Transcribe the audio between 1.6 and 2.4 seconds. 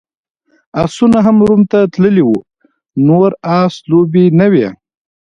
ته تللي وو،